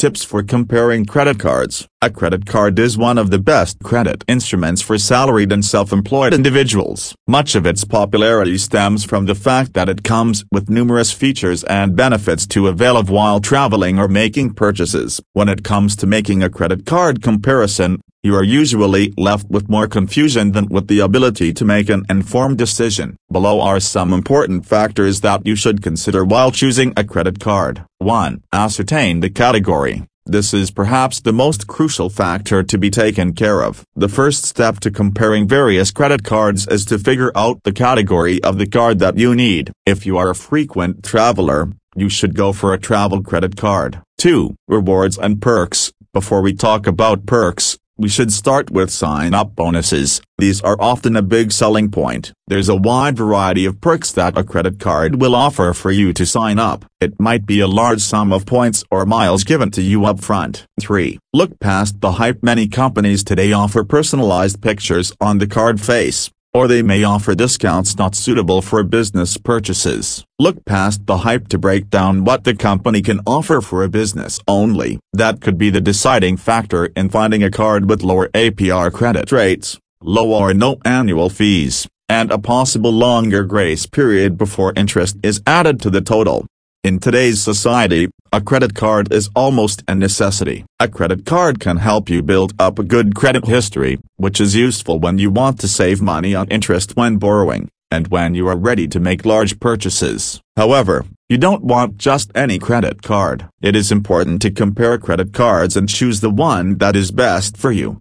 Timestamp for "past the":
61.60-62.12, 70.64-71.18